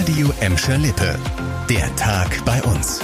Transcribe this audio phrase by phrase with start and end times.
[0.00, 1.14] Radio Emscher Lippe.
[1.68, 3.00] Der Tag bei uns.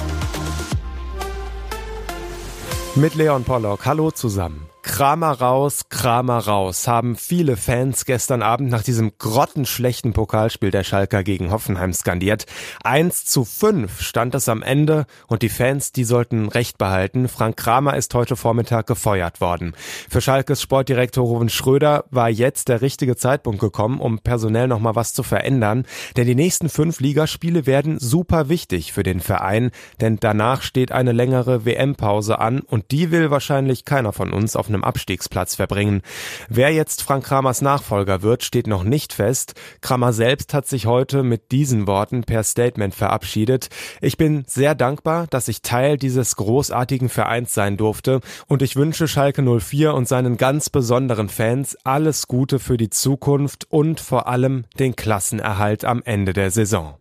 [2.95, 3.85] Mit Leon Pollock.
[3.85, 4.67] Hallo zusammen.
[4.97, 11.23] Kramer raus, Kramer raus, haben viele Fans gestern Abend nach diesem grottenschlechten Pokalspiel der Schalker
[11.23, 12.47] gegen Hoffenheim skandiert.
[12.83, 17.29] 1 zu 5 stand es am Ende und die Fans, die sollten Recht behalten.
[17.29, 19.75] Frank Kramer ist heute Vormittag gefeuert worden.
[20.09, 25.13] Für Schalkes Sportdirektor Ruven Schröder war jetzt der richtige Zeitpunkt gekommen, um personell nochmal was
[25.13, 25.85] zu verändern.
[26.17, 31.13] Denn die nächsten fünf Ligaspiele werden super wichtig für den Verein, denn danach steht eine
[31.13, 36.03] längere WM-Pause an und die will wahrscheinlich keiner von uns auf einem Abstiegsplatz verbringen.
[36.49, 39.55] Wer jetzt Frank Kramers Nachfolger wird, steht noch nicht fest.
[39.81, 43.69] Kramer selbst hat sich heute mit diesen Worten per Statement verabschiedet.
[44.01, 49.09] Ich bin sehr dankbar, dass ich Teil dieses großartigen Vereins sein durfte und ich wünsche
[49.09, 54.65] Schalke 04 und seinen ganz besonderen Fans alles Gute für die Zukunft und vor allem
[54.79, 56.97] den Klassenerhalt am Ende der Saison.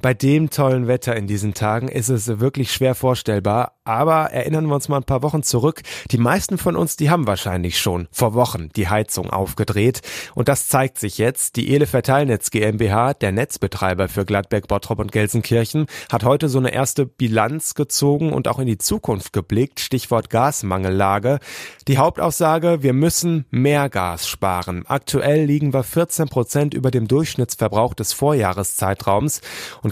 [0.00, 4.76] Bei dem tollen Wetter in diesen Tagen ist es wirklich schwer vorstellbar, aber erinnern wir
[4.76, 5.82] uns mal ein paar Wochen zurück.
[6.12, 10.02] Die meisten von uns, die haben wahrscheinlich schon vor Wochen die Heizung aufgedreht.
[10.36, 11.56] Und das zeigt sich jetzt.
[11.56, 16.72] Die Ele Verteilnetz GmbH, der Netzbetreiber für Gladbeck, Bottrop und Gelsenkirchen, hat heute so eine
[16.72, 19.80] erste Bilanz gezogen und auch in die Zukunft geblickt.
[19.80, 21.40] Stichwort Gasmangellage.
[21.88, 24.84] Die Hauptaussage, wir müssen mehr Gas sparen.
[24.86, 29.40] Aktuell liegen wir 14 Prozent über dem Durchschnittsverbrauch des Vorjahreszeitraums.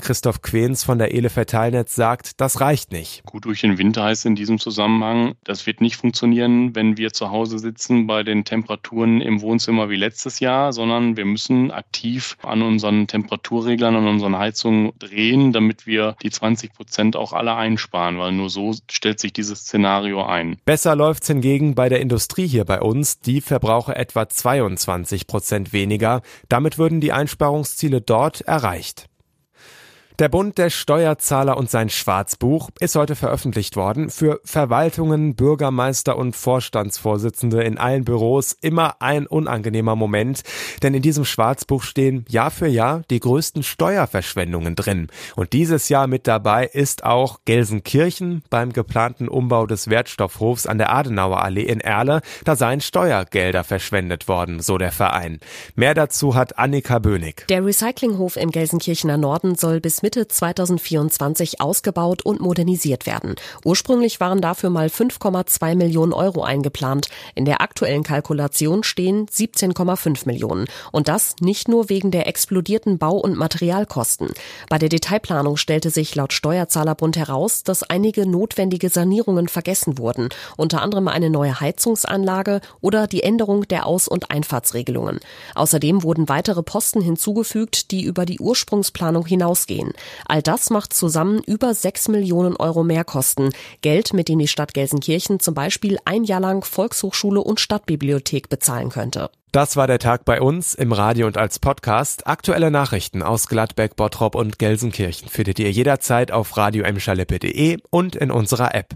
[0.01, 3.23] Christoph Quens von der Ele Verteilnetz sagt, das reicht nicht.
[3.25, 7.31] Gut durch den Winter heißt in diesem Zusammenhang, das wird nicht funktionieren, wenn wir zu
[7.31, 12.63] Hause sitzen bei den Temperaturen im Wohnzimmer wie letztes Jahr, sondern wir müssen aktiv an
[12.63, 18.33] unseren Temperaturreglern, an unseren Heizungen drehen, damit wir die 20 Prozent auch alle einsparen, weil
[18.33, 20.57] nur so stellt sich dieses Szenario ein.
[20.65, 23.21] Besser läuft's hingegen bei der Industrie hier bei uns.
[23.21, 26.23] Die verbrauche etwa 22 Prozent weniger.
[26.49, 29.09] Damit würden die Einsparungsziele dort erreicht.
[30.19, 34.09] Der Bund der Steuerzahler und sein Schwarzbuch ist heute veröffentlicht worden.
[34.09, 40.41] Für Verwaltungen, Bürgermeister und Vorstandsvorsitzende in allen Büros immer ein unangenehmer Moment,
[40.83, 45.09] denn in diesem Schwarzbuch stehen Jahr für Jahr die größten Steuerverschwendungen drin.
[45.35, 50.95] Und dieses Jahr mit dabei ist auch Gelsenkirchen beim geplanten Umbau des Wertstoffhofs an der
[50.95, 52.23] Adenauer Allee in Erle.
[52.45, 55.41] Da seien Steuergelder verschwendet worden, so der Verein.
[55.75, 57.47] Mehr dazu hat Annika Bönig.
[57.51, 63.35] Der Recyclinghof im Gelsenkirchener Norden soll bis Mitte 2024 ausgebaut und modernisiert werden.
[63.65, 67.09] Ursprünglich waren dafür mal 5,2 Millionen Euro eingeplant.
[67.35, 70.67] In der aktuellen Kalkulation stehen 17,5 Millionen.
[70.93, 74.29] Und das nicht nur wegen der explodierten Bau- und Materialkosten.
[74.69, 80.29] Bei der Detailplanung stellte sich laut Steuerzahlerbund heraus, dass einige notwendige Sanierungen vergessen wurden.
[80.57, 85.19] Unter anderem eine neue Heizungsanlage oder die Änderung der Aus- und Einfahrtsregelungen.
[85.57, 89.96] Außerdem wurden weitere Posten hinzugefügt, die über die Ursprungsplanung hinausgehen.
[90.27, 93.51] All das macht zusammen über 6 Millionen Euro Mehrkosten.
[93.83, 98.91] Geld, mit dem die Stadt Gelsenkirchen zum Beispiel ein Jahr lang Volkshochschule und Stadtbibliothek bezahlen
[98.91, 99.31] könnte.
[99.53, 102.27] Das war der Tag bei uns im Radio und als Podcast.
[102.27, 106.85] Aktuelle Nachrichten aus Gladbeck, Bottrop und Gelsenkirchen findet ihr jederzeit auf radio
[107.91, 108.95] und in unserer App.